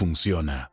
[0.00, 0.72] funciona.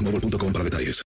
[0.03, 1.01] boostmobile.com para detalles.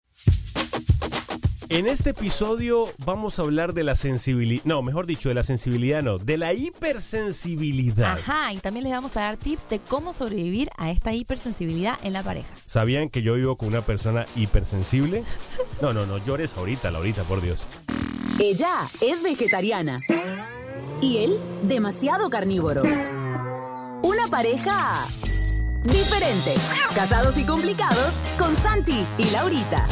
[1.68, 6.02] En este episodio vamos a hablar de la sensibilidad, no, mejor dicho, de la sensibilidad,
[6.02, 8.18] no, de la hipersensibilidad.
[8.18, 12.12] Ajá, y también les vamos a dar tips de cómo sobrevivir a esta hipersensibilidad en
[12.12, 12.48] la pareja.
[12.64, 15.22] ¿Sabían que yo vivo con una persona hipersensible?
[15.80, 17.68] No, no, no llores ahorita, Laurita, por Dios.
[18.40, 19.96] Ella es vegetariana
[21.00, 22.82] y él demasiado carnívoro.
[22.82, 25.06] Una pareja
[25.84, 26.54] diferente.
[26.94, 29.86] Casados y complicados con Santi y Laurita.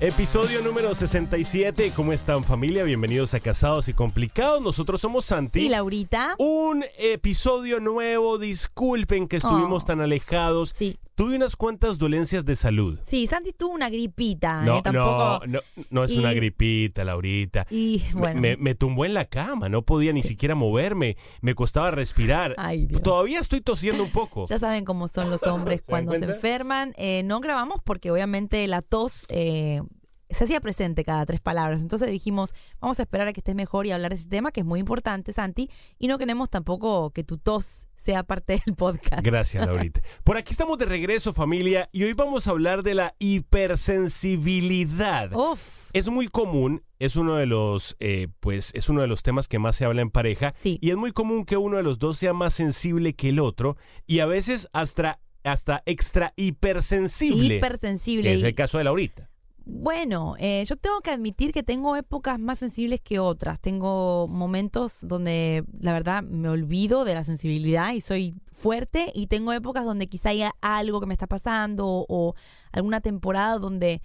[0.00, 1.92] Episodio número 67.
[1.94, 2.82] ¿Cómo están familia?
[2.82, 4.60] Bienvenidos a Casados y Complicados.
[4.60, 5.60] Nosotros somos Santi.
[5.60, 6.34] Y Laurita.
[6.38, 8.36] Un episodio nuevo.
[8.38, 9.86] Disculpen que estuvimos Oh.
[9.86, 10.70] tan alejados.
[10.70, 10.98] Sí.
[11.14, 12.98] Tuve unas cuantas dolencias de salud.
[13.02, 14.80] Sí, Santi tuvo una gripita, No, ¿eh?
[14.82, 15.40] Tampoco.
[15.46, 17.66] no, no, no es Y- una gripita, Laurita.
[17.70, 18.40] Y bueno.
[18.40, 20.28] Me, me tumbó en la cama, no podía ni Sí.
[20.28, 22.54] siquiera moverme, me costaba respirar.
[22.58, 23.02] Ay, Dios.
[23.02, 24.46] Todavía estoy tosiendo un poco.
[24.48, 26.94] Ya saben cómo son los hombres ¿Se dan cuando se enferman.
[26.96, 29.82] Eh, no grabamos porque obviamente la tos eh,
[30.32, 31.82] se hacía presente cada tres palabras.
[31.82, 34.60] Entonces dijimos, vamos a esperar a que estés mejor y hablar de ese tema que
[34.60, 35.70] es muy importante, Santi.
[35.98, 39.24] Y no queremos tampoco que tu tos sea parte del podcast.
[39.24, 40.02] Gracias, Laurita.
[40.24, 45.32] Por aquí estamos de regreso, familia, y hoy vamos a hablar de la hipersensibilidad.
[45.32, 45.90] Uf.
[45.92, 49.58] Es muy común, es uno de los, eh, pues, es uno de los temas que
[49.58, 50.52] más se habla en pareja.
[50.52, 50.78] Sí.
[50.80, 53.76] Y es muy común que uno de los dos sea más sensible que el otro,
[54.06, 57.56] y a veces hasta, hasta extra hipersensible.
[57.56, 58.30] Hipersensible.
[58.30, 59.31] Que es el caso de Laurita.
[59.64, 63.60] Bueno, eh, yo tengo que admitir que tengo épocas más sensibles que otras.
[63.60, 69.52] Tengo momentos donde la verdad me olvido de la sensibilidad y soy fuerte y tengo
[69.52, 72.34] épocas donde quizá haya algo que me está pasando o, o
[72.72, 74.02] alguna temporada donde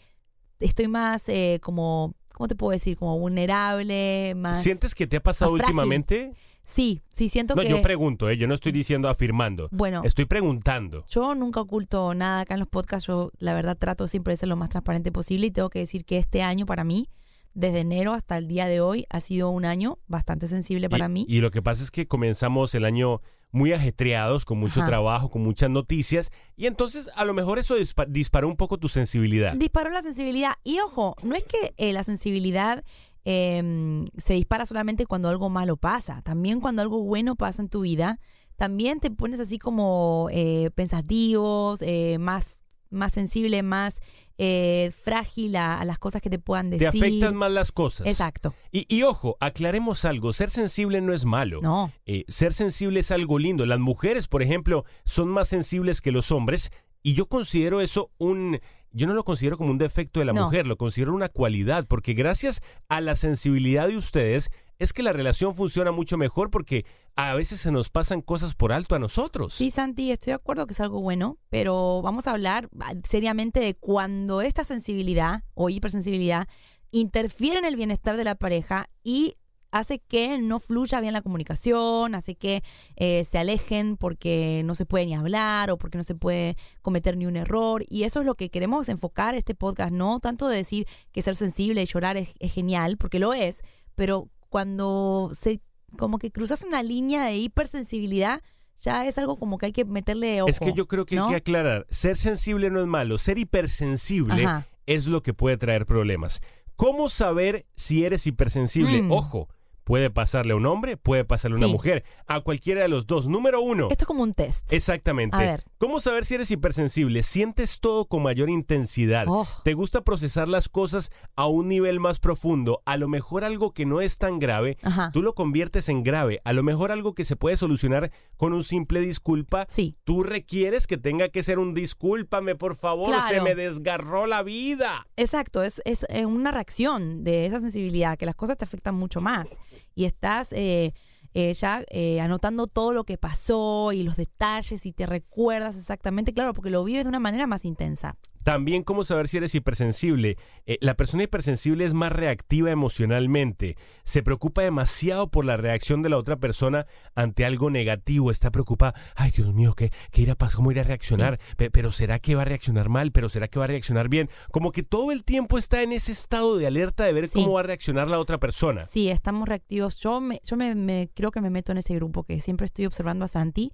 [0.59, 2.97] estoy más eh, como, ¿cómo te puedo decir?
[2.97, 4.61] Como vulnerable, más...
[4.61, 6.35] ¿Sientes que te ha pasado más frágil.
[6.69, 7.69] Sí, sí, siento No, que...
[7.69, 8.35] yo pregunto, ¿eh?
[8.35, 9.69] yo no estoy diciendo afirmando.
[9.71, 10.01] Bueno.
[10.03, 11.05] Estoy preguntando.
[11.07, 13.07] Yo nunca oculto nada acá en los podcasts.
[13.07, 16.03] Yo, la verdad, trato siempre de ser lo más transparente posible y tengo que decir
[16.03, 17.09] que este año para mí,
[17.53, 21.09] desde enero hasta el día de hoy, ha sido un año bastante sensible para y,
[21.09, 21.25] mí.
[21.29, 24.89] Y lo que pasa es que comenzamos el año muy ajetreados, con mucho Ajá.
[24.89, 28.89] trabajo, con muchas noticias, y entonces a lo mejor eso dispa- disparó un poco tu
[28.89, 29.53] sensibilidad.
[29.55, 30.51] Disparó la sensibilidad.
[30.65, 32.83] Y ojo, no es que eh, la sensibilidad
[33.29, 36.21] eh, se dispara solamente cuando algo malo pasa.
[36.21, 38.19] También cuando algo bueno pasa en tu vida,
[38.55, 43.99] también te pones así como eh, pensativos, eh, más, más sensible, más
[44.37, 47.03] eh, frágil a, a las cosas que te puedan Te decir.
[47.03, 48.07] afectan más las cosas.
[48.07, 48.53] Exacto.
[48.71, 51.59] Y, y ojo, aclaremos algo, ser sensible no es malo.
[51.61, 51.91] No.
[52.05, 53.65] Eh, ser sensible es algo lindo.
[53.65, 56.71] Las mujeres, por ejemplo, son más sensibles que los hombres
[57.03, 58.59] y yo considero eso un...
[58.97, 60.45] Yo no lo considero como un defecto de la No.
[60.45, 64.49] mujer, lo considero una cualidad, porque gracias a la sensibilidad de ustedes
[64.79, 66.83] es que la relación funciona mucho mejor porque
[67.15, 69.53] a veces se nos pasan cosas por alto a nosotros.
[69.53, 73.59] Sí, Santi, estoy de acuerdo que es algo bueno, pero vamos a hablar ah, seriamente
[73.59, 76.47] de cuando esta sensibilidad o hipersensibilidad
[76.91, 79.33] interfiere en el bienestar de la pareja y
[79.77, 82.63] hace que no fluya bien la comunicación, hace que
[82.95, 87.17] eh, se alejen porque no se puede ni hablar o porque no se puede cometer
[87.17, 87.83] ni un error.
[87.89, 91.35] Y eso es lo que queremos enfocar este podcast, no tanto de decir que ser
[91.35, 93.61] sensible y llorar es, es genial, porque lo es,
[93.95, 95.61] pero cuando se
[95.97, 98.41] como que cruzas una línea de hipersensibilidad,
[98.77, 100.49] ya es algo como que hay que meterle ojo.
[100.49, 101.25] Es que yo creo que ¿no?
[101.25, 104.67] hay que aclarar, ser sensible no es malo, ser hipersensible Ajá.
[104.85, 106.41] es lo que puede traer problemas.
[106.75, 109.01] ¿Cómo saber si eres hipersensible?
[109.01, 109.11] Mm.
[109.11, 109.49] Ojo,
[109.87, 111.71] puede pasarle a un hombre, puede pasarle a una Sí.
[111.71, 113.27] mujer, a cualquiera de los dos.
[113.29, 113.87] Número uno.
[113.89, 114.73] Esto es como un test.
[114.73, 115.37] Exactamente.
[115.37, 115.63] A ver.
[115.79, 117.21] ¿Cómo saber si eres hipersensible?
[117.21, 119.25] Sientes todo con mayor intensidad.
[119.27, 119.45] Oh.
[119.63, 122.81] Te gusta procesar las cosas a un nivel más profundo.
[122.85, 125.11] A lo mejor algo que no es tan grave, Ajá.
[125.13, 126.41] tú lo conviertes en grave.
[126.45, 129.65] A lo mejor algo que se puede solucionar con un simple disculpa.
[129.67, 129.95] Sí.
[130.03, 135.05] Tú requieres que tenga que ser un discúlpame, por favor, se me desgarró la vida.
[135.15, 139.21] Exacto, es, es eh, una reacción de esa sensibilidad, que las cosas te afectan mucho
[139.21, 139.57] más.
[139.93, 140.95] Y estás eh,
[141.39, 146.33] eh, ya eh, anotando todo lo que pasó y los detalles y te recuerdas exactamente,
[146.33, 148.15] claro, porque lo vives de una manera más intensa.
[148.47, 150.37] También cómo saber si eres hipersensible.
[150.65, 153.75] Eh, la persona hipersensible es más reactiva emocionalmente.
[154.05, 158.31] Se preocupa demasiado por la reacción de la otra persona ante algo negativo.
[158.31, 158.93] Está preocupada.
[159.17, 160.55] Ay, Dios mío, ¿qué, qué irá a pasar?
[160.55, 161.41] ¿Cómo irá a reaccionar?
[161.57, 163.11] Pe- Pero ¿será que va a reaccionar mal?
[163.11, 164.29] ¿Pero será que va a reaccionar bien?
[164.49, 167.33] Como que todo el tiempo está en ese estado de alerta de ver Sí.
[167.33, 168.85] cómo va a reaccionar la otra persona.
[168.85, 169.99] Sí, estamos reactivos.
[169.99, 172.85] Yo, me, yo me, me- creo que me meto en ese grupo que siempre estoy
[172.85, 173.73] observando a Santi,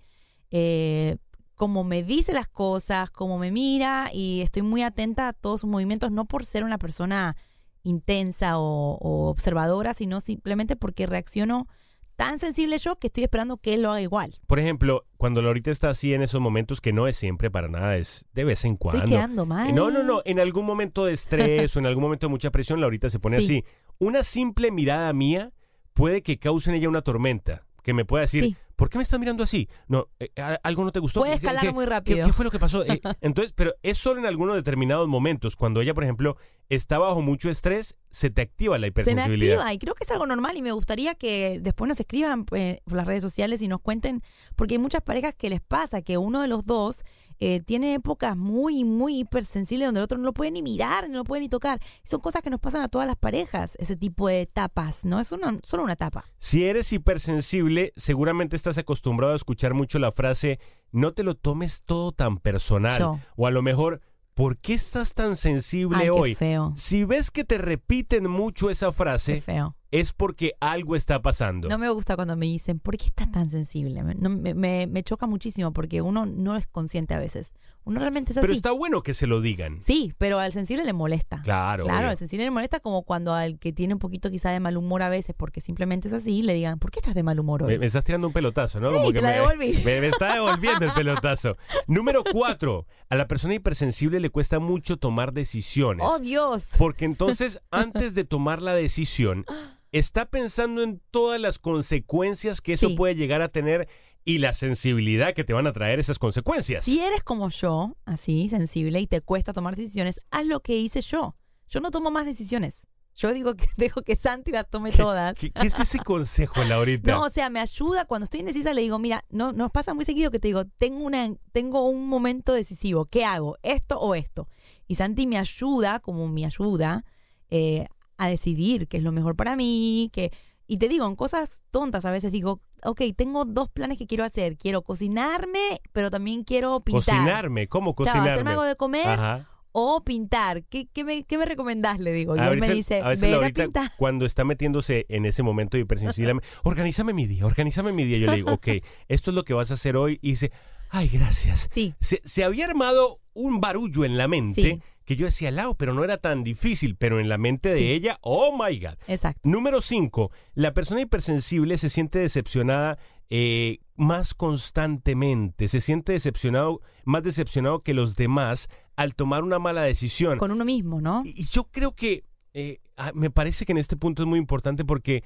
[0.49, 1.17] eh,
[1.55, 5.69] cómo me dice las cosas, cómo me mira y estoy muy atenta a todos sus
[5.69, 7.35] movimientos, no por ser una persona
[7.83, 11.67] intensa o, o observadora, sino simplemente porque reacciono
[12.15, 14.33] tan sensible yo que estoy esperando que él lo haga igual.
[14.47, 17.97] Por ejemplo, cuando Lorita está así en esos momentos, que no es siempre para nada,
[17.97, 19.00] es de vez en cuando.
[19.03, 19.73] Estoy quedando mal.
[19.73, 20.21] No, no, no.
[20.25, 23.39] En algún momento de estrés o en algún momento de mucha presión, Laurita se pone
[23.39, 23.45] Sí.
[23.45, 23.63] así.
[24.00, 25.51] Una simple mirada mía
[25.94, 27.65] puede que cause en ella una tormenta.
[27.81, 28.55] Que me pueda decir, Sí.
[28.75, 29.69] ¿Por qué me estás mirando así?
[29.87, 30.29] No, eh,
[30.63, 31.21] algo no te gustó.
[31.21, 32.27] Puede ¿Qué- qué- escalar qué- muy qué- rápido.
[32.27, 32.83] ¿Qué, fue lo que pasó?
[32.85, 35.55] Eh, entonces, pero es solo en algunos determinados momentos.
[35.55, 36.37] Cuando ella, por ejemplo,
[36.69, 39.55] está bajo mucho estrés, se te activa la Se me hipersensibilidad.
[39.59, 42.79] activa y creo que es algo normal y me gustaría que después nos escriban eh,
[42.85, 44.21] por las redes sociales y nos cuenten,
[44.55, 47.03] porque hay muchas parejas que les pasa que uno de los dos
[47.45, 51.15] eh, tiene épocas muy, muy hipersensibles donde el otro no lo puede ni mirar, ni
[51.15, 51.77] lo puede ni tocar.
[52.01, 55.19] Son cosas que nos pasan a todas las parejas, ese tipo de etapas, ¿no?
[55.19, 56.23] Es una, solo una etapa.
[56.37, 60.57] Si eres hipersensible, seguramente estás acostumbrado a escuchar mucho la frase,
[60.93, 62.97] no te lo tomes todo tan personal.
[62.97, 63.19] Yo.
[63.35, 63.99] O a lo mejor,
[64.35, 66.35] ¿por qué estás tan sensible Ay, qué hoy?
[66.35, 66.71] feo.
[66.77, 69.75] Si ves que te repiten mucho esa frase, feo.
[69.93, 71.69] Es porque algo está pasando.
[71.69, 74.01] No me gusta cuando me dicen, ¿por qué estás tan sensible?
[74.01, 77.53] Me, no, me, me- me choca muchísimo porque uno no es consciente a veces.
[77.85, 78.41] Uno realmente es así.
[78.41, 79.81] Pero está bueno que se lo digan.
[79.81, 81.41] Sí, pero al sensible le molesta.
[81.43, 82.09] Claro, Claro, obvio.
[82.09, 85.03] al sensible le molesta como cuando al que tiene un poquito quizá de mal humor
[85.03, 87.73] a veces, porque simplemente es así, le digan, ¿por qué estás de mal humor hoy?
[87.73, 88.89] Me, me estás tirando un pelotazo, ¿no?
[88.95, 89.73] Ey, te la me, devolví.
[89.85, 91.55] me- me está devolviendo el pelotazo.
[91.85, 92.87] Número cuatro.
[93.09, 96.07] A la persona hipersensible le cuesta mucho tomar decisiones.
[96.09, 96.69] ¡Oh, Dios!
[96.79, 99.45] Porque entonces, antes de tomar la decisión,
[99.93, 102.95] está pensando en todas las consecuencias que eso Sí.
[102.95, 103.87] puede llegar a tener
[104.25, 106.85] y la sensibilidad que te van a traer esas consecuencias.
[106.85, 111.01] Si eres como yo, así, sensible, y te cuesta tomar decisiones, haz lo que hice
[111.01, 111.35] yo.
[111.69, 112.88] Yo no tomo más decisiones.
[113.15, 115.38] Yo digo que dejo que Santi las tome todas.
[115.38, 117.12] ¿Qué, qué es ese consejo, Laurita?
[117.12, 118.05] No, o sea, me ayuda.
[118.05, 121.03] Cuando estoy indecisa le digo, mira, no, nos pasa muy seguido que te digo, tengo,
[121.03, 123.05] una, tengo un momento decisivo.
[123.05, 123.57] ¿Qué hago?
[123.62, 124.47] ¿Esto o esto?
[124.88, 127.05] Y Santi me ayuda, como me ayuda,
[127.51, 127.85] eh,
[128.17, 130.10] a decidir qué es lo mejor para mí.
[130.13, 130.32] Que,
[130.67, 134.24] y te digo, en cosas tontas a veces digo, ok, tengo dos planes que quiero
[134.24, 134.58] hacer.
[134.58, 135.60] Quiero cocinarme,
[135.91, 137.03] pero también quiero pintar.
[137.17, 138.32] Cocinarme, ¿cómo cocinarme?
[138.32, 139.50] hacerme algo de comer Ajá.
[139.72, 140.63] o pintar.
[140.65, 142.00] ¿Qué, qué me, qué me recomendás?
[142.00, 142.36] Le digo.
[142.36, 143.91] Y A él me dice, a veces ven a pintar.
[143.98, 148.17] cuando está metiéndose en ese momento de hipersensibilidad, me- organízame mi día, organízame mi día.
[148.20, 148.67] Yo le digo, ok,
[149.08, 150.20] esto es lo que vas a hacer hoy.
[150.22, 150.51] Y dice,
[150.89, 151.70] ay, gracias.
[151.74, 151.93] Sí.
[152.00, 154.81] Se, se había armado un barullo en la mente Sí.
[155.05, 156.95] que yo decía, Lau, pero no era tan difícil.
[156.95, 157.91] Pero en la mente de Sí.
[157.91, 158.95] ella, oh my God.
[159.07, 159.41] Exacto.
[159.49, 160.31] Número 5.
[160.55, 162.97] La persona hipersensible se siente decepcionada
[163.29, 165.67] eh, más constantemente.
[165.67, 170.37] Se siente decepcionado, más decepcionado que los demás al tomar una mala decisión.
[170.37, 171.23] Con uno mismo, ¿no?
[171.25, 172.23] Y yo creo que
[172.53, 175.23] eh, ah, me parece que en este punto es muy importante porque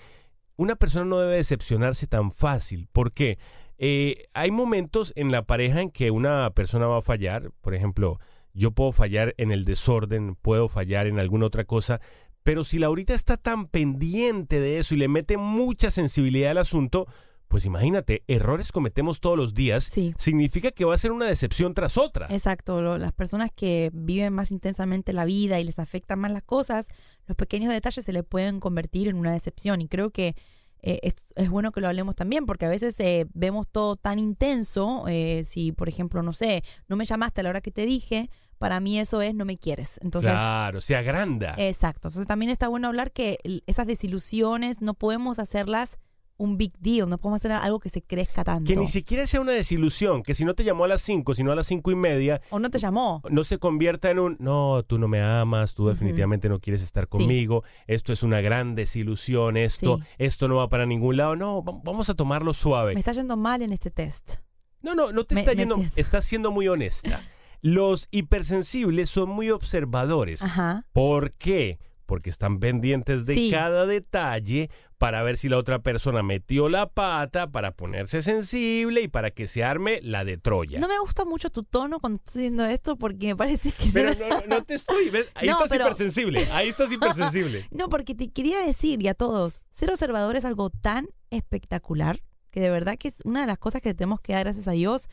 [0.56, 2.88] una persona no debe decepcionarse tan fácil.
[2.94, 3.38] porque
[3.80, 7.52] hay momentos en la pareja en que una persona va a fallar.
[7.62, 8.20] Por ejemplo,
[8.54, 12.00] yo puedo fallar en el desorden, puedo fallar en alguna otra cosa,
[12.44, 17.06] Pero si Laurita está tan pendiente de eso y le mete mucha sensibilidad al asunto,
[17.50, 20.14] pues imagínate, errores cometemos todos los días, Sí.
[20.18, 22.28] significa que va a ser una decepción tras otra.
[22.30, 26.44] Exacto, lo- las personas que viven más intensamente la vida y les afectan más las
[26.44, 26.88] cosas,
[27.26, 30.34] los pequeños detalles se le pueden convertir en una decepción y creo que
[30.82, 34.20] eh, es, es bueno que lo hablemos también porque a veces eh, vemos todo tan
[34.20, 37.86] intenso, eh, si por ejemplo, no sé, no me llamaste a la hora que te
[37.86, 40.00] dije, para mí eso es no me quieres.
[40.02, 41.54] Entonces, claro, se agranda.
[41.58, 42.08] Exacto.
[42.08, 45.98] Entonces también está bueno hablar que esas desilusiones no podemos hacerlas
[46.38, 48.66] un big deal, no podemos hacer algo que se crezca tanto.
[48.68, 51.52] que ni siquiera sea una desilusión, que si no te llamó a las 5, sino
[51.52, 53.22] a las cinco y media, O no te llamó.
[53.30, 57.08] no se convierta en un, no, tú no me amas, tú definitivamente no quieres estar
[57.08, 60.04] conmigo, esto es una gran desilusión, esto, Sí.
[60.20, 62.94] esto no va para ningún lado, no, va- vamos a tomarlo suave.
[62.94, 64.36] Me está yendo mal en este test.
[64.82, 67.22] No, no, no te Me- está me yendo, siento- estás siendo muy honesta.
[67.64, 70.44] Los hipersensibles son muy observadores.
[70.44, 70.86] Ajá.
[70.94, 71.80] ¿Por qué?
[72.08, 73.52] Porque están pendientes de Sí.
[73.54, 79.08] cada detalle para ver si la otra persona metió la pata, para ponerse sensible y
[79.08, 80.80] para que se arme la de Troya.
[80.80, 83.90] No me gusta mucho tu tono cuando estás diciendo esto porque me parece que...
[83.94, 85.30] Pero se- no, no te estoy, ¿ves?
[85.36, 87.68] Ahí No, estás pero- hipersensible, ahí estás hipersensible.
[87.72, 92.60] No, porque te quería decir, y a todos, ser observador es algo tan espectacular que
[92.62, 94.72] de verdad que es una de las cosas que le tenemos que dar gracias a
[94.72, 95.10] Dios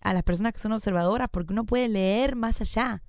[0.00, 3.02] a las personas que son observadoras, porque uno puede leer más allá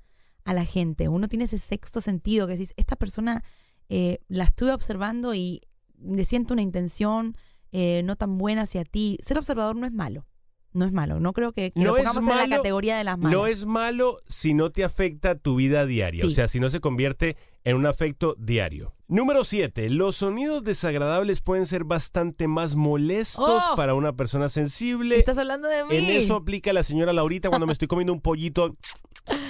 [0.46, 1.08] a la gente.
[1.08, 3.44] Uno tiene ese sexto sentido que decís, esta persona
[3.90, 5.62] eh, la estuve observando y
[6.02, 7.36] le siento una intención
[7.72, 9.18] eh, no tan buena hacia ti.
[9.22, 10.26] Ser observador no es malo.
[10.72, 11.20] No es malo.
[11.20, 13.38] No creo que, que No lo pongamos en la categoría de las malas.
[13.38, 16.80] No es malo si no te afecta tu vida diaria, o sea, si no se
[16.80, 18.96] convierte en un afecto diario.
[19.12, 19.90] Número 7.
[19.90, 23.76] Los sonidos desagradables pueden ser bastante más molestos ¡Oh!
[23.76, 25.18] para una persona sensible.
[25.18, 25.98] Estás hablando de mí.
[25.98, 28.78] En eso aplica la señora Laurita cuando me estoy comiendo un pollito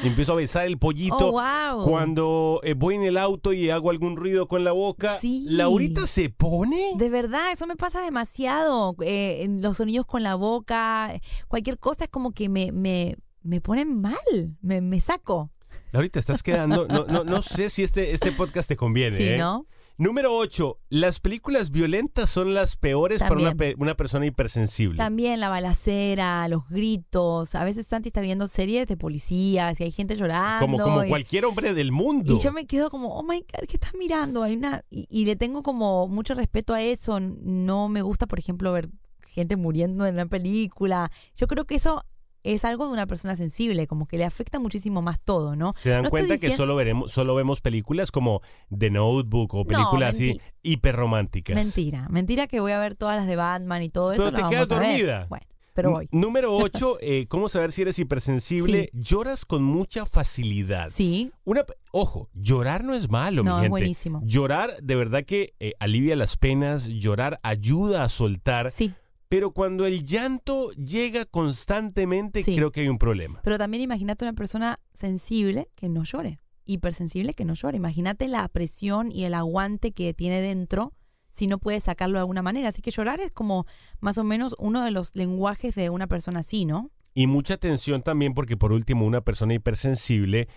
[0.02, 1.18] y empiezo a besar el pollito.
[1.18, 1.84] Oh, wow.
[1.84, 5.46] Cuando eh, voy en el auto y hago algún ruido con la boca, Sí.
[5.50, 6.94] Laurita se pone.
[6.96, 8.96] De verdad, eso me pasa demasiado.
[9.02, 11.12] Eh, los sonidos con la boca,
[11.50, 14.16] cualquier cosa es como que me, me, me ponen mal,
[14.62, 15.52] me, me saco.
[15.92, 16.88] Laurita, estás quedando.
[16.88, 19.18] No, no, no sé si este, este podcast te conviene.
[19.18, 19.38] Sí, ¿eh?
[19.38, 19.66] ¿no?
[19.98, 20.78] Número 8.
[20.90, 24.98] Las películas violentas son las peores para una, una persona hipersensible.
[24.98, 27.54] También la balacera, los gritos.
[27.56, 30.66] A veces Santi está viendo series de policías y hay gente llorando.
[30.66, 32.38] como como y- cualquier hombre del mundo.
[32.38, 34.42] Y yo me quedo como, oh my God, ¿qué estás mirando?
[34.44, 37.20] Hay una, y, y le tengo como mucho respeto a eso.
[37.20, 38.88] No me gusta, por ejemplo, ver
[39.28, 41.10] gente muriendo en la película.
[41.36, 42.06] Yo creo que eso
[42.44, 45.74] es algo de una persona sensible, como que le afecta muchísimo más todo, ¿no?
[45.74, 48.42] Se dan No cuenta que solo veremos, solo vemos películas como
[48.78, 51.56] The Notebook o películas así menti- hiperrománticas.
[51.56, 54.26] Mentira, mentira que voy a ver todas las de Batman y todo eso.
[54.32, 55.26] Pero te quedas dormida.
[55.30, 56.08] Bueno, pero voy.
[56.12, 58.90] Número 8, ¿cómo saber si eres hipersensible?
[58.94, 60.90] Lloras con mucha facilidad.
[60.90, 63.70] Sí, Una, ojo, llorar no es malo, No, mi es gente.
[63.70, 64.22] buenísimo.
[64.24, 68.94] Llorar de verdad que eh, alivia las penas, llorar ayuda a soltar, sí.
[69.30, 72.56] Pero cuando el llanto llega constantemente, Sí.
[72.56, 73.40] creo que hay un problema.
[73.44, 77.78] Pero también imagínate una persona sensible que no llore, hipersensible que no llore.
[77.78, 80.94] Imagínate la presión y el aguante que tiene dentro
[81.30, 82.70] si no puede sacarlo de alguna manera.
[82.70, 83.66] Así que llorar es como
[84.02, 86.90] más o menos uno de los lenguajes de una persona así, ¿no?
[87.14, 90.48] Y mucha atención también porque por último una persona hipersensible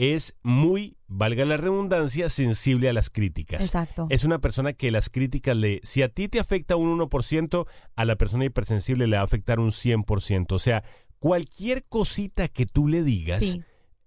[0.00, 3.62] es muy, valga la redundancia, sensible a las críticas.
[3.62, 4.06] Exacto.
[4.08, 7.66] Es una persona que las críticas le, si a ti te afecta un 1%,
[7.96, 10.52] a la persona hipersensible le va a afectar un 100%.
[10.52, 10.82] O sea,
[11.18, 13.62] cualquier cosita que tú le digas, Sí.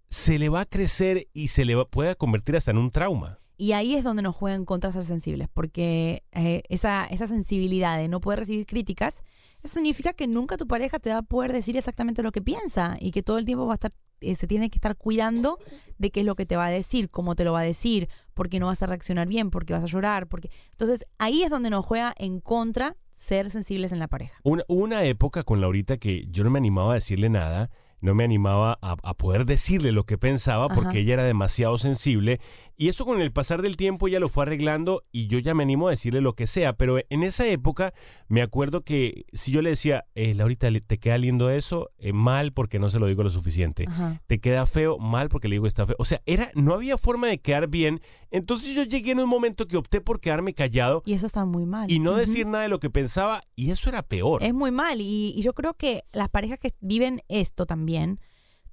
[0.10, 3.40] se le va a crecer y se le va, puede convertir hasta en un trauma.
[3.56, 8.08] Y ahí es donde nos juegan contra ser sensibles, porque eh, esa, esa sensibilidad de
[8.08, 9.24] no poder recibir críticas,
[9.62, 12.98] eso significa que nunca tu pareja te va a poder decir exactamente lo que piensa
[13.00, 13.92] y que todo el tiempo va a estar,
[14.24, 15.60] eh, se tiene que estar cuidando
[15.98, 18.10] de qué es lo que te va a decir, cómo te lo va a decir,
[18.34, 21.70] porque no vas a reaccionar bien, porque vas a llorar, porque entonces ahí es donde
[21.70, 24.40] nos juega en contra ser sensibles en la pareja.
[24.44, 27.70] Una, una época con Laurita que yo no me animaba a decirle nada,
[28.04, 30.98] no me animaba a, a poder decirle lo que pensaba porque Ajá.
[31.00, 32.40] ella era demasiado sensible
[32.78, 35.64] y eso con el pasar del tiempo ella lo fue arreglando y yo ya me
[35.64, 37.94] animo a decirle lo que sea, pero en esa época
[38.28, 41.90] me acuerdo que si yo le decía, eh, Laurita, ¿le- ¿te queda lindo eso?
[41.98, 43.86] Eh, mal porque no se lo digo lo suficiente.
[43.88, 44.22] Ajá.
[44.28, 44.98] ¿Te queda feo?
[45.00, 45.96] Mal porque le digo está feo.
[46.00, 48.02] O sea, era, no había forma de quedar bien.
[48.34, 51.66] Entonces yo llegué en un momento que opté por quedarme callado Y eso está muy
[51.66, 51.90] mal.
[51.92, 54.44] y no decir nada de lo que pensaba y eso era peor.
[54.44, 58.20] Es muy mal y, y yo creo que las parejas que viven esto también,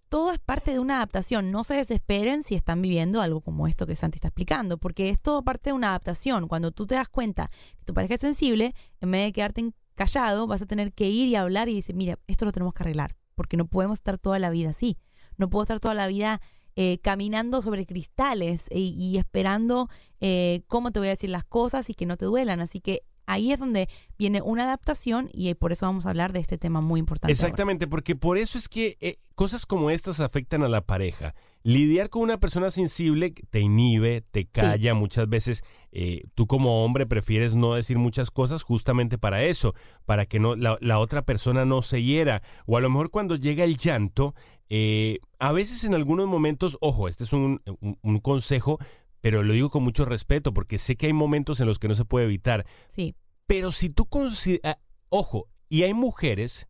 [0.08, 1.52] todo es parte de una adaptación.
[1.52, 5.20] No se desesperen si están viviendo algo como esto que Santi está explicando, porque es
[5.20, 6.48] todo parte de una adaptación.
[6.48, 10.46] Cuando tú te das cuenta que tu pareja es sensible, en vez de quedarte callado,
[10.46, 13.14] vas a tener que ir y hablar y decir, mira, esto lo tenemos que arreglar,
[13.34, 14.96] porque no podemos estar toda la vida así.
[15.36, 16.40] No puedo estar toda la vida
[16.76, 19.88] eh, caminando sobre cristales eh, y esperando
[20.20, 22.60] eh, cómo te voy a decir las cosas y que no te duelan.
[22.60, 26.40] Así que ahí es donde viene una adaptación y por eso vamos a hablar de
[26.40, 27.32] este tema muy importante.
[27.32, 27.46] ahora.
[27.46, 31.34] Exactamente, porque por eso es que eh, cosas como estas afectan a la pareja.
[31.62, 34.94] Lidiar con una persona sensible te inhibe, te calla.
[34.94, 35.62] Muchas veces
[35.92, 39.74] eh, tú como hombre prefieres no decir muchas cosas justamente para eso,
[40.06, 42.42] para que no la, la otra persona no se hiera.
[42.66, 44.34] O a lo mejor cuando llega el llanto,
[44.70, 48.78] eh, a veces en algunos momentos, ojo, este es un, un- un consejo,
[49.20, 51.94] pero lo digo con mucho respeto porque sé que hay momentos en los que no
[51.94, 52.64] se puede evitar.
[52.86, 53.14] Sí.
[53.46, 54.78] Pero si tú consideras,
[55.10, 56.69] ojo, y hay mujeres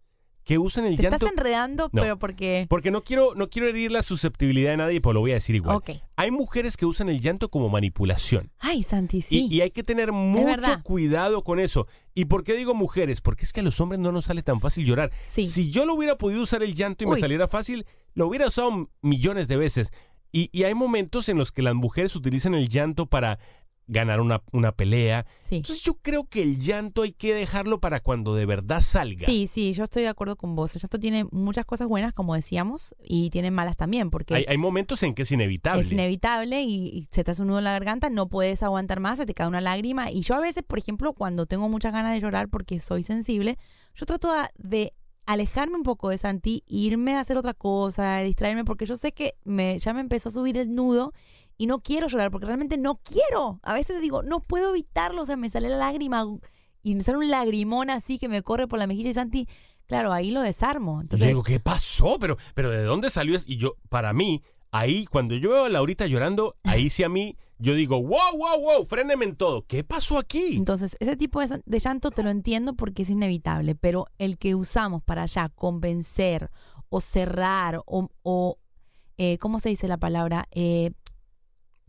[0.51, 1.15] que usan el Te llanto.
[1.25, 2.03] estás enredando, No.
[2.03, 2.67] pero porque...
[2.69, 5.55] Porque no quiero, no quiero herir la susceptibilidad de nadie, pero lo voy a decir
[5.55, 5.77] igual.
[5.77, 5.91] Ok.
[6.17, 8.51] Hay mujeres que usan el llanto como manipulación.
[8.59, 9.47] Ay, Santi, sí.
[9.49, 11.87] Y, y hay que tener mucho cuidado con eso.
[12.17, 13.21] ¿Y por qué digo mujeres?
[13.21, 15.13] Porque es que a los hombres no nos sale tan fácil llorar.
[15.25, 15.45] Sí.
[15.45, 18.91] Si yo lo hubiera podido usar el llanto y me saliera fácil, lo hubiera usado
[19.03, 19.93] millones de veces.
[20.33, 23.39] Y, y hay momentos en los que las mujeres utilizan el llanto para
[23.91, 25.27] ganar una, una pelea.
[25.43, 25.57] Sí.
[25.57, 29.27] Entonces yo creo que el llanto hay que dejarlo para cuando de verdad salga.
[29.27, 30.75] Sí, sí, yo estoy de acuerdo con vos.
[30.77, 34.59] El llanto tiene muchas cosas buenas, como decíamos, y tiene malas también, porque Hay, hay
[34.59, 35.83] momentos en que es inevitable.
[35.83, 39.01] es inevitable y, y se te hace un nudo en la garganta, no puedes aguantar
[39.01, 40.11] más, se te cae una lágrima.
[40.11, 43.59] Y yo a veces, por ejemplo, cuando tengo muchas ganas de llorar porque soy sensible,
[43.95, 44.95] yo trato de
[45.27, 49.35] alejarme un poco de Santi, irme a hacer otra cosa, distraerme, porque yo sé que
[49.45, 51.13] me, ya me empezó a subir el nudo
[51.61, 53.61] y no quiero llorar, porque realmente no quiero.
[53.63, 56.25] A veces le digo, no puedo evitarlo, o sea, me sale la lágrima
[56.83, 59.47] y me sale un lagrimón así que me corre por la mejilla y Santi,
[59.87, 60.93] claro, ahí lo desarmo.
[60.93, 62.17] Y yo Entonces, digo, ¿qué pasó?
[62.19, 63.37] Pero, pero ¿de dónde salió?
[63.37, 63.45] eso?
[63.47, 67.37] Y yo, para mí, ahí, cuando yo veo a Laurita llorando, ahí sí a mí,
[67.59, 69.67] yo digo, wow, wow, wow, fréneme en todo.
[69.67, 70.57] ¿Qué pasó aquí?
[70.57, 75.03] Entonces, ese tipo de llanto te lo entiendo porque es inevitable, pero el que usamos
[75.03, 76.51] para ya convencer
[76.89, 78.57] o cerrar o, o,
[79.19, 80.49] eh, ¿cómo se dice la palabra?
[80.53, 80.93] Eh,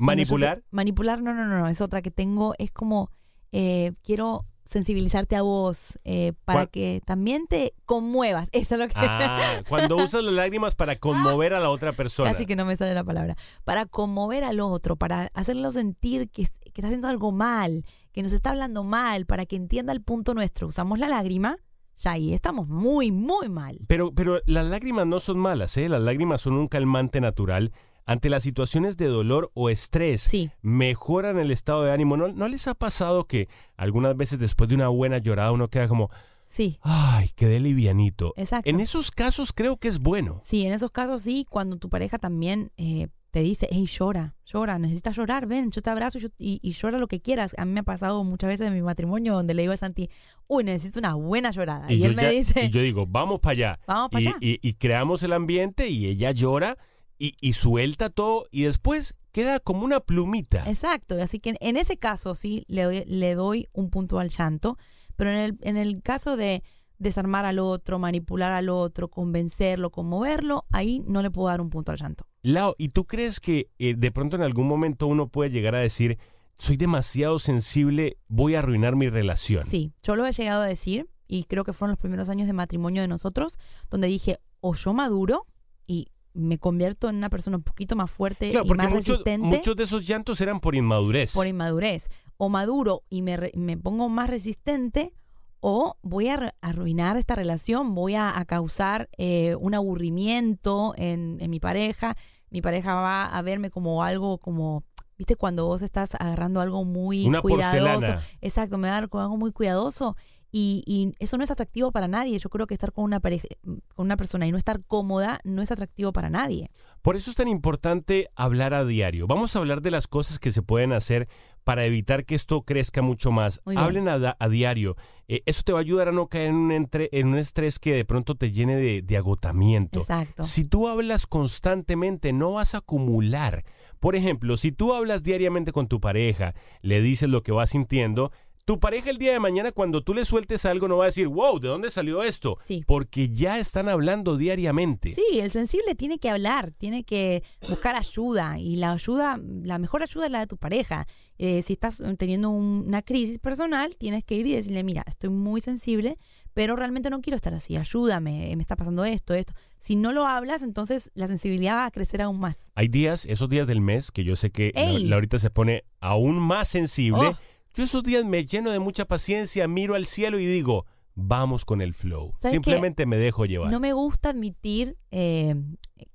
[0.01, 0.63] te- ¿Manipular?
[0.71, 3.09] manipular, no, no, no, no, es otra que tengo, es como,
[3.51, 8.49] eh, quiero sensibilizarte a vos eh, para que también te conmuevas.
[8.53, 8.93] Eso es lo que...
[8.95, 12.31] Ah, cuando usas las lágrimas para conmover a la otra persona.
[12.31, 13.35] Casi que no me sale la palabra.
[13.65, 17.83] Para conmover al otro, para hacerlo sentir que, que está haciendo algo mal,
[18.13, 20.67] que nos está hablando mal, para que entienda el punto nuestro.
[20.67, 21.57] Usamos la lágrima,
[21.95, 23.77] ya ahí estamos muy, muy mal.
[23.87, 25.89] Pero, pero las lágrimas no son malas, ¿eh?
[25.89, 27.73] Las lágrimas son un calmante natural.
[28.05, 30.49] Ante las situaciones de dolor o estrés, Sí.
[30.61, 32.17] mejoran el estado de ánimo.
[32.17, 35.87] ¿No, ¿No les ha pasado que algunas veces después de una buena llorada uno queda
[35.87, 36.09] como,
[36.47, 38.33] Sí, ay, quedé livianito?
[38.37, 38.69] exacto.
[38.69, 40.39] En esos casos creo que es bueno.
[40.43, 44.77] Sí, en esos casos sí, cuando tu pareja también eh, te dice, hey, llora, llora,
[44.77, 47.53] necesitas llorar, ven, yo te abrazo y, yo- y, y llora lo que quieras.
[47.57, 50.09] A mí me ha pasado muchas veces en mi matrimonio donde le digo a Santi,
[50.47, 51.89] uy, necesito una buena llorada.
[51.89, 53.79] Y, él me ya- dice, y yo digo, vamos para allá.
[53.87, 54.37] vamos para allá.
[54.41, 56.77] y- y creamos el ambiente y ella llora
[57.21, 60.67] y, y suelta todo y después queda como una plumita.
[60.67, 64.79] Exacto, así que en ese caso sí le doy, le doy un punto al llanto,
[65.15, 66.63] pero en el, en el caso de
[66.97, 71.91] desarmar al otro, manipular al otro, convencerlo, conmoverlo, ahí no le puedo dar un punto
[71.91, 72.25] al llanto.
[72.41, 75.79] Lao, ¿y tú crees que eh, de pronto en algún momento uno puede llegar a
[75.79, 76.17] decir,
[76.57, 79.67] soy demasiado sensible, voy a arruinar mi relación?
[79.67, 82.53] Sí, yo lo he llegado a decir y creo que fueron los primeros años de
[82.53, 83.59] matrimonio de nosotros,
[83.91, 85.45] donde dije, o yo maduro
[85.85, 89.07] y me convierto en una persona un poquito más fuerte Claro, y porque más muchos,
[89.17, 91.33] resistente muchos de esos llantos eran por inmadurez.
[91.33, 95.13] por inmadurez, o maduro y me, me pongo más resistente,
[95.59, 101.37] o voy a arru- arruinar esta relación, voy a, a causar eh, un aburrimiento en,
[101.39, 102.15] en mi pareja,
[102.49, 104.83] mi pareja va a verme como algo como...
[105.17, 107.79] ¿Viste cuando vos estás agarrando algo muy Una cuidadoso?
[107.85, 108.21] porcelana.
[108.41, 110.15] Exacto, me va a dar algo muy cuidadoso
[110.51, 112.37] y, y eso no es atractivo para nadie.
[112.39, 113.47] Yo creo que estar con una pareja,
[113.95, 116.69] con una persona y no estar cómoda no es atractivo para nadie.
[117.01, 119.27] Por eso es tan importante hablar a diario.
[119.27, 121.27] Vamos a hablar de las cosas que se pueden hacer
[121.63, 123.61] para evitar que esto crezca mucho más.
[123.77, 124.95] Hablen a, a diario.
[125.27, 127.77] Eh, eso te va a ayudar a no caer en un, entre- en un estrés
[127.79, 129.99] que de pronto te llene de, de agotamiento.
[129.99, 130.43] Exacto.
[130.43, 133.63] Si tú hablas constantemente, no vas a acumular.
[133.99, 138.31] Por ejemplo, si tú hablas diariamente con tu pareja, le dices lo que vas sintiendo,
[138.71, 141.27] tu pareja el día de mañana cuando tú le sueltes algo no va a decir,
[141.27, 142.55] wow, ¿de dónde salió esto?
[142.63, 142.83] Sí.
[142.87, 145.13] Porque ya están hablando diariamente.
[145.13, 150.03] Sí, el sensible tiene que hablar, tiene que buscar ayuda y la ayuda, la mejor
[150.03, 151.05] ayuda es la de tu pareja.
[151.37, 155.31] Eh, si estás teniendo un- una crisis personal, tienes que ir y decirle, mira, estoy
[155.31, 156.17] muy sensible,
[156.53, 159.51] pero realmente no quiero estar así, ayúdame, me está pasando esto, esto.
[159.79, 162.71] Si no lo hablas, entonces la sensibilidad va a crecer aún más.
[162.75, 165.07] Hay días, esos días del mes, que yo sé que la- ¡Ey!
[165.07, 167.29] Laurita se pone aún más sensible.
[167.29, 167.37] Oh.
[167.73, 171.81] Yo esos días me lleno de mucha paciencia, miro al cielo y digo, vamos con
[171.81, 172.33] el flow.
[172.39, 173.71] ¿Sabes Simplemente me dejo llevar.
[173.71, 175.55] No me gusta admitir eh,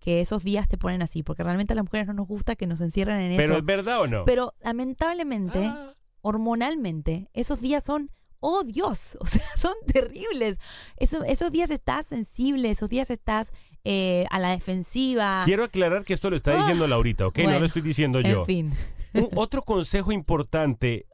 [0.01, 2.67] que esos días te ponen así, porque realmente a las mujeres no nos gusta que
[2.67, 3.59] nos encierren en Pero eso.
[3.61, 4.25] es verdad o no?
[4.25, 5.95] Pero lamentablemente, Ah.
[6.23, 10.59] hormonalmente, esos días son, oh Dios, o sea, son terribles.
[10.99, 13.53] Eso- esos días estás sensible, esos días estás
[13.89, 15.43] eh, a la defensiva.
[15.45, 17.39] Quiero aclarar que esto lo está diciendo Laurita, ¿ok?
[17.45, 17.59] no Ah.
[17.61, 18.41] Lo estoy diciendo yo.
[18.41, 18.73] En fin.
[19.15, 21.07] Un- otro consejo importante,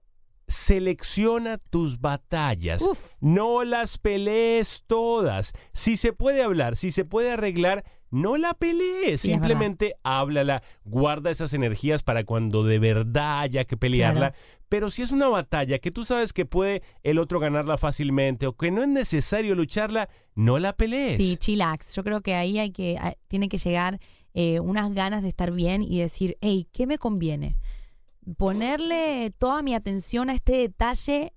[0.52, 2.82] selecciona tus batallas.
[2.82, 3.14] Uf.
[3.20, 5.52] No las pelees todas.
[5.72, 9.22] Si se puede hablar, si se puede arreglar, no la pelees.
[9.22, 14.32] Sí, Simplemente háblala, guarda esas energías para cuando de verdad haya que pelearla.
[14.32, 14.34] Claro.
[14.68, 18.56] Pero si es una batalla que tú sabes que puede el otro ganarla fácilmente o
[18.56, 21.18] que no es necesario lucharla, no la pelees.
[21.18, 21.94] Sí, chillax.
[21.96, 24.00] Yo creo que ahí hay que, a- tiene que llegar
[24.34, 27.56] eh, unas ganas de estar bien y decir, hey, ¿qué me conviene?
[28.38, 31.32] Ponerle toda mi atención a este detalle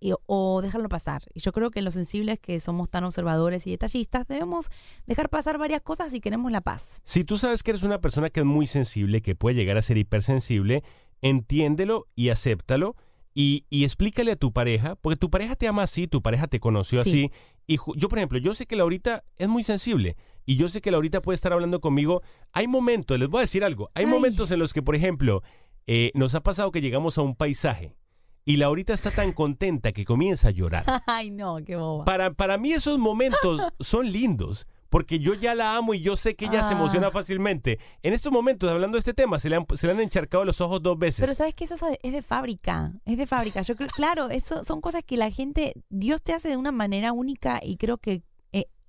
[0.00, 1.22] y- o dejarlo pasar.
[1.34, 4.68] Y yo creo que los sensibles que somos tan observadores y detallistas debemos
[5.06, 7.02] dejar pasar varias cosas si queremos la paz.
[7.04, 9.82] Si tú sabes que eres una persona que es muy sensible, que puede llegar a
[9.82, 10.82] ser hipersensible,
[11.20, 12.96] entiéndelo y acéptalo
[13.34, 16.60] y, y explícale a tu pareja, porque tu pareja te ama así, tu pareja te
[16.60, 17.10] conoció Sí.
[17.10, 17.30] así.
[17.66, 20.16] Y yo, por ejemplo, yo sé que Laurita es muy sensible
[20.46, 22.22] y yo sé que Laurita puede estar hablando conmigo.
[22.52, 24.10] Hay momentos, les voy a decir algo, hay Ay.
[24.10, 25.42] momentos en los que, por ejemplo,
[25.86, 27.96] eh, nos ha pasado que llegamos a un paisaje
[28.44, 30.84] y Laurita está tan contenta que comienza a llorar.
[31.06, 32.04] Ay, no, qué boba.
[32.04, 34.66] Para, para mí esos momentos son lindos.
[34.88, 36.76] Porque yo ya la amo y yo sé que ella se Ah.
[36.76, 37.78] emociona fácilmente.
[38.02, 40.60] En estos momentos, hablando de este tema, se le han, se le han encharcado los
[40.60, 41.20] ojos dos veces.
[41.20, 43.62] Pero sabes que eso es de- fábrica, es de fábrica.
[43.62, 47.12] Yo creo, claro, eso son cosas que la gente, Dios te hace de una manera
[47.12, 48.24] única y creo que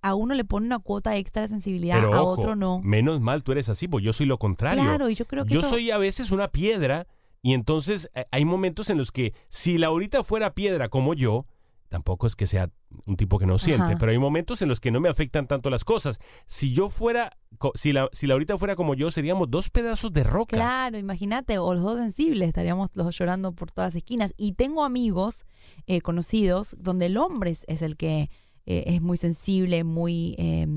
[0.01, 2.79] a uno le pone una cuota extra de sensibilidad, Pero a ojo, otro no.
[2.81, 4.83] Menos mal tú eres así, pues yo soy lo contrario.
[4.83, 7.07] Claro, y yo creo que yo eso- soy a veces una piedra
[7.41, 11.45] y entonces eh, hay momentos en los que si Laurita fuera piedra como yo,
[11.89, 12.69] tampoco es que sea
[13.05, 13.97] un tipo que no siente, Ajá.
[13.99, 16.19] pero hay momentos en los que no me afectan tanto las cosas.
[16.45, 17.37] Si yo fuera,
[17.75, 20.55] si, la, si Laurita fuera como yo, seríamos dos pedazos de roca.
[20.57, 24.33] Claro, imagínate, o los dos sensibles, estaríamos los dos llorando por todas las esquinas.
[24.37, 25.45] Y tengo amigos
[25.85, 28.29] eh, conocidos donde el hombre es el que
[28.65, 30.67] eh, es muy sensible, muy eh,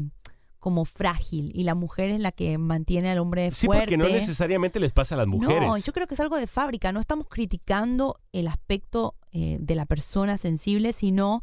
[0.58, 3.82] como frágil, y la mujer es la que mantiene al hombre Sí, fuerte.
[3.84, 5.68] porque no necesariamente les pasa a las mujeres.
[5.68, 6.90] No, yo creo que es algo de fábrica.
[6.90, 11.42] No estamos criticando el aspecto eh, de la persona sensible, sino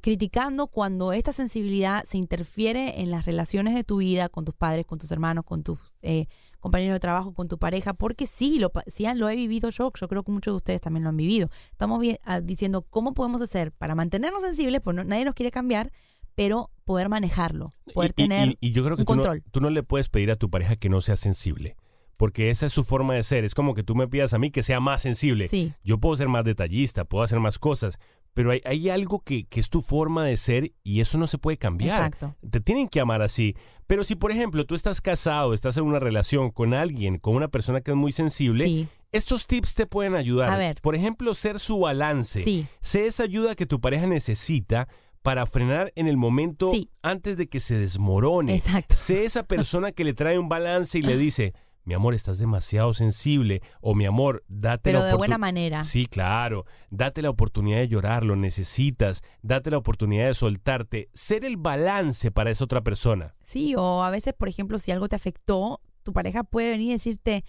[0.00, 4.86] criticando cuando esta sensibilidad se interfiere en las relaciones de tu vida con tus padres,
[4.86, 6.26] con tus hermanos, con tus eh,
[6.62, 10.08] compañeros de trabajo, con tu pareja, porque sí lo, sí lo he vivido yo, yo
[10.08, 11.50] creo que muchos de ustedes también lo han vivido.
[11.72, 15.92] Estamos ah, diciendo cómo podemos hacer para mantenernos sensibles, no- nadie nos quiere cambiar,
[16.34, 19.42] pero poder manejarlo, poder Y- tener y, y yo creo que un tú no, control.
[19.50, 21.76] tú no le puedes pedir a tu pareja que no sea sensible.
[22.16, 23.44] Porque esa es su forma de ser.
[23.44, 25.48] Es como que tú me pidas a mí que sea más sensible.
[25.48, 25.72] Sí.
[25.82, 27.98] Yo puedo ser más detallista, puedo hacer más cosas.
[28.34, 31.36] Pero hay, hay algo que, que es tu forma de ser y eso no se
[31.38, 31.98] puede cambiar.
[32.06, 32.34] Exacto.
[32.50, 33.54] Te tienen que amar así.
[33.86, 37.48] Pero si, por ejemplo, tú estás casado, estás en una relación con alguien, con una
[37.48, 38.88] persona que es muy sensible, Sí.
[39.12, 40.48] estos tips te pueden ayudar.
[40.50, 40.76] A ver.
[40.80, 42.42] Por ejemplo, ser su balance.
[42.42, 42.66] Sí.
[42.80, 44.88] Sé esa ayuda que tu pareja necesita
[45.20, 46.88] para frenar en el momento Sí.
[47.02, 48.54] antes de que se desmorone.
[48.54, 48.96] Exacto.
[48.96, 51.52] Sé esa persona que le trae un balance y le dice,
[51.84, 55.82] mi amor, estás demasiado sensible, o mi amor, date Pero la de buena manera.
[55.82, 56.64] Sí, claro.
[56.90, 59.22] Date la oportunidad de llorar, lo necesitas.
[59.42, 61.08] Date la oportunidad de soltarte.
[61.12, 63.34] Ser el balance para esa otra persona.
[63.42, 66.92] Sí, o a veces, por ejemplo, si algo te afectó, tu pareja puede venir y
[66.92, 67.44] decirte,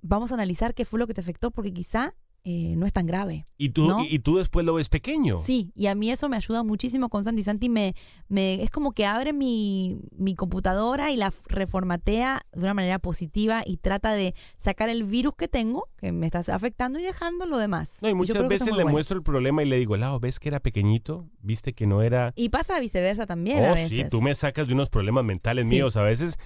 [0.00, 3.06] vamos a analizar qué fue lo que te afectó, porque quizá eh, no es tan
[3.06, 3.46] grave.
[3.58, 4.02] Y tú, ¿No?
[4.04, 5.36] y, y tú después lo ves pequeño.
[5.36, 7.42] Sí, y a mí eso me ayuda muchísimo con Santi.
[7.42, 7.94] Santi me,
[8.28, 13.62] me es como que abre mi, mi computadora y la reformatea de una manera positiva
[13.66, 17.58] y trata de sacar el virus que tengo, que me está afectando, y dejando lo
[17.58, 17.98] demás.
[18.02, 18.90] No, y muchas veces le bueno.
[18.92, 21.28] muestro el problema y le digo, Lau, ¿ves que era pequeñito?
[21.40, 22.32] ¿Viste que no era...?
[22.36, 23.90] Y pasa viceversa también a Oh, veces.
[23.90, 25.74] sí, tú me sacas de unos problemas mentales Sí.
[25.74, 26.38] míos a veces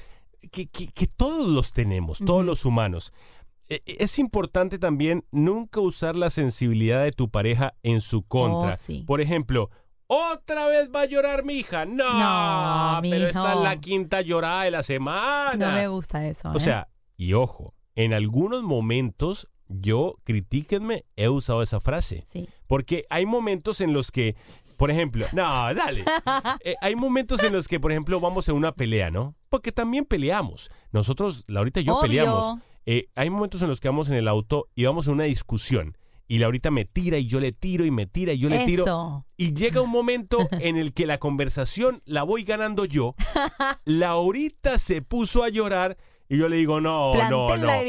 [0.51, 3.13] que, que- que todos los tenemos, todos los humanos.
[3.69, 8.71] E- Es importante también nunca usar la sensibilidad de tu pareja en su contra.
[8.71, 9.05] Oh, sí.
[9.07, 9.71] Por ejemplo,
[10.07, 11.85] ¿otra vez va a llorar mi hija?
[11.87, 15.71] No, No, pero esta es la quinta llorada de la semana.
[15.71, 16.51] No me gusta eso.
[16.51, 16.61] O ¿eh?
[16.61, 22.23] sea, y ojo, en algunos momentos yo, critíquenme, he usado esa frase.
[22.27, 22.47] Sí.
[22.67, 24.37] Porque hay momentos en los que,
[24.77, 25.43] por ejemplo, no,
[25.75, 26.05] dale.
[26.65, 29.35] Eh, hay momentos en los que, por ejemplo, vamos a una pelea, ¿no?
[29.49, 30.71] Porque también peleamos.
[30.93, 32.03] Nosotros, Laurita y yo Obvio.
[32.03, 32.61] peleamos.
[32.87, 35.97] Eh, hay momentos en los que vamos en el auto y vamos a una discusión.
[36.29, 39.27] Y Laurita me tira y yo le tiro y me tira y yo le tiro.
[39.37, 43.15] Y llega un momento en el que la conversación la voy ganando yo.
[43.85, 45.99] Laurita se puso a llorar
[46.31, 47.31] Y yo le digo, no, Planté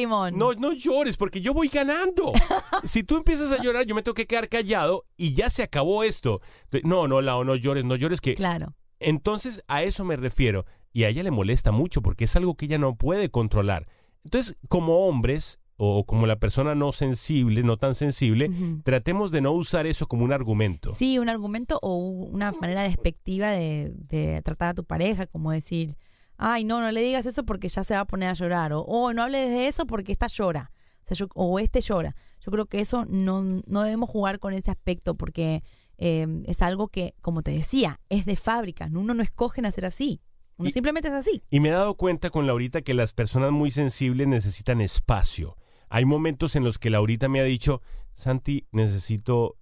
[0.06, 0.32] no, no.
[0.32, 2.34] No, no llores porque yo voy ganando.
[2.84, 6.04] si tú empiezas a llorar, yo me tengo que quedar callado y ya se acabó
[6.04, 6.42] esto.
[6.84, 8.34] No, no, Lao, no llores, no llores que...
[8.34, 8.76] Claro.
[9.00, 10.66] Entonces a eso me refiero.
[10.92, 13.88] Y a ella le molesta mucho porque es algo que ella no puede controlar.
[14.24, 18.50] Entonces, como hombres o como la persona no sensible, no tan sensible,
[18.84, 20.94] tratemos de no usar eso como un argumento.
[20.94, 25.98] Sí, un argumento o una manera despectiva de, de tratar a tu pareja, como decir,
[26.38, 28.82] ay, no, no le digas eso porque ya se va a poner a llorar, o
[28.82, 32.16] oh, no hables de eso porque esta llora, o, sea, yo- o este llora.
[32.40, 35.64] Yo creo que eso no, no debemos jugar con ese aspecto porque
[35.98, 40.22] eh, es algo que, como te decía, es de fábrica, uno no escoge nacer así,
[40.64, 41.42] uno Y- simplemente es así.
[41.50, 45.56] Y me he dado cuenta con Laurita que las personas muy sensibles necesitan espacio.
[45.90, 47.82] Hay momentos en los que Laurita me ha dicho,
[48.14, 49.58] Santi, necesito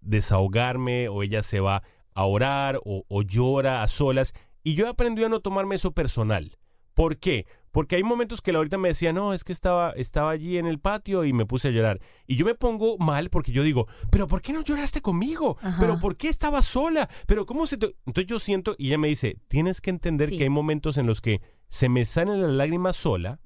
[0.00, 1.82] desahogarme o ella se va
[2.14, 4.32] a orar o, o llora a solas.
[4.62, 6.56] Y yo he aprendido a no tomarme eso personal.
[6.94, 7.46] ¿Por qué?
[7.76, 10.78] Porque hay momentos que Laurita me decía, no, es que estaba, estaba allí en el
[10.78, 12.00] patio y me puse a llorar.
[12.26, 15.58] Y yo me pongo mal porque yo digo, pero ¿por qué no lloraste conmigo?
[15.60, 15.76] Ajá.
[15.78, 17.10] ¿Pero por qué estaba sola?
[17.26, 17.94] ¿Pero cómo se te...?
[18.06, 20.38] Entonces yo siento, y ella me dice, tienes que entender Sí.
[20.38, 23.40] que hay momentos en los que se me salen las lágrimas sola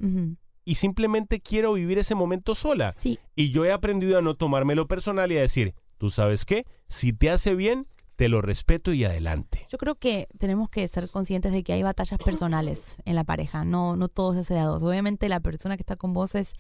[0.64, 2.93] y simplemente quiero vivir ese momento sola.
[2.93, 6.66] Sí, Y yo he aprendido a no tomármelo personal y a decir, tú sabes qué,
[6.87, 7.88] si te hace bien,
[8.20, 9.66] te lo respeto y adelante.
[9.70, 13.64] Yo creo que tenemos que ser conscientes de que hay batallas personales en la pareja,
[13.64, 14.83] no, no todo se de a dos.
[14.83, 16.52] Obviamente la persona que está con vos es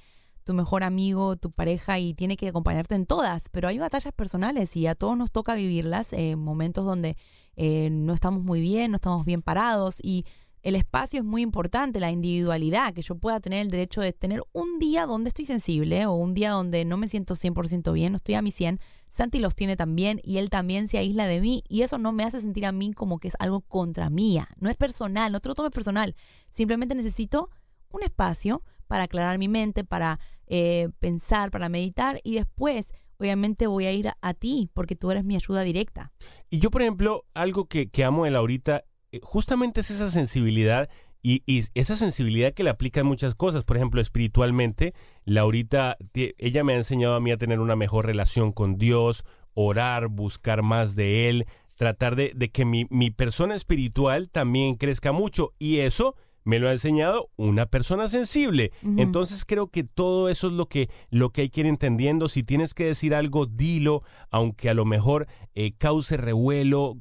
[0.42, 4.74] tu mejor amigo, tu pareja y tiene que acompañarte en todas, pero hay batallas personales
[4.74, 7.18] y a todos nos toca vivirlas en momentos donde
[7.56, 10.24] eh, no estamos muy bien, no estamos bien parados y
[10.62, 14.42] el espacio es muy importante, la individualidad, que yo pueda tener el derecho de tener
[14.52, 18.16] un día donde estoy sensible o un día donde no me siento 100% bien, no
[18.16, 18.78] estoy a mi 100.
[19.10, 22.22] Santi los tiene también y él también se aísla de mí y eso no me
[22.22, 24.48] hace sentir a mí como que es algo contra mía.
[24.60, 26.14] No es personal, no te lo tomes personal.
[26.50, 27.50] Simplemente necesito
[27.90, 33.86] un espacio para aclarar mi mente, para eh, pensar, para meditar y después obviamente voy
[33.86, 36.12] a ir a, ti porque tú eres mi ayuda directa.
[36.48, 40.88] Y yo, por ejemplo, algo que, que amo de Laurita, eh, justamente es esa sensibilidad
[41.22, 43.64] y, y esa sensibilidad que le aplica en muchas cosas.
[43.64, 48.52] Por ejemplo, espiritualmente, Laurita, ella me ha enseñado a mí a tener una mejor relación
[48.52, 54.28] con Dios, orar, buscar más de Él, tratar de, de que mi, mi persona espiritual
[54.28, 55.52] también crezca mucho.
[55.58, 58.72] Y eso me lo ha enseñado una persona sensible.
[58.96, 62.28] Entonces creo que todo eso es lo que, lo que hay que ir entendiendo.
[62.28, 66.96] Si tienes que decir algo, dilo, aunque a lo mejor eh, cause revuelo.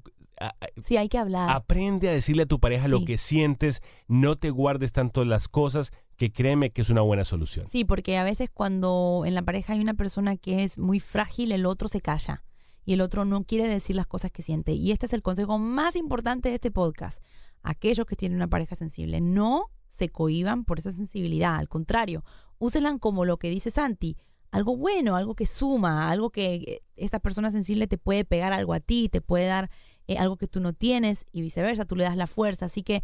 [0.81, 1.49] Sí, hay que hablar.
[1.49, 5.91] Aprende a decirle a tu pareja lo que sientes, no te guardes tanto las cosas,
[6.17, 7.67] que créeme que es una buena solución.
[7.69, 11.51] Sí, porque a veces cuando en la pareja hay una persona que es muy frágil,
[11.51, 12.43] el otro se calla
[12.85, 14.73] y el otro no quiere decir las cosas que siente.
[14.73, 17.21] Y este es el consejo más importante de este podcast.
[17.61, 22.23] Aquellos que tienen una pareja sensible, no se cohiban por esa sensibilidad, al contrario,
[22.57, 24.17] úsenla como lo que dice Santi,
[24.51, 28.73] algo bueno, algo que suma, algo que eh, esta persona sensible te puede pegar algo
[28.73, 29.69] a ti, te puede dar
[30.09, 32.65] eh, algo que tú no tienes y viceversa, tú le das la fuerza.
[32.65, 33.03] Así que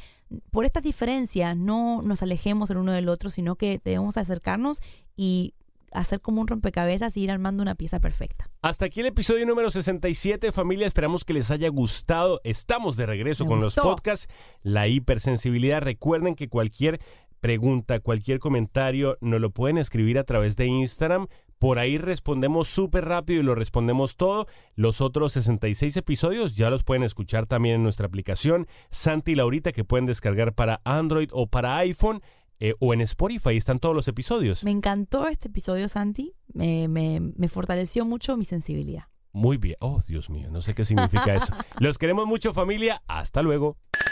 [0.50, 4.80] por estas diferencias no nos alejemos el uno del otro, sino que debemos acercarnos
[5.16, 5.54] y
[5.92, 8.50] hacer como un rompecabezas y ir armando una pieza perfecta.
[8.62, 10.88] Hasta aquí el episodio número 67, familia.
[10.88, 12.42] Esperamos que les haya gustado.
[12.44, 13.84] Estamos de regreso Me con gustó.
[13.84, 14.28] los podcasts.
[14.64, 15.82] La hipersensibilidad.
[15.82, 17.00] Recuerden que cualquier
[17.46, 21.28] pregunta, cualquier comentario, nos lo pueden escribir a través de Instagram.
[21.60, 24.48] Por ahí respondemos súper rápido y lo respondemos todo.
[24.74, 29.72] Los otros 66 episodios ya los pueden escuchar también en nuestra aplicación Santi y Laurita
[29.74, 32.24] que pueden descargar para Android o para iPhone
[32.60, 33.56] eh, o en Spotify.
[33.56, 34.64] Están todos los episodios.
[34.64, 36.34] Me encantó este episodio, Santi.
[36.52, 39.04] Me, me- me fortaleció mucho mi sensibilidad.
[39.34, 39.76] Muy bien.
[39.82, 41.54] Oh, Dios mío, no sé qué significa eso.
[41.80, 43.04] Los queremos mucho, familia.
[43.08, 43.78] Hasta luego.